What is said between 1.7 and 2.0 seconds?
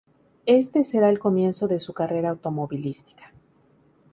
su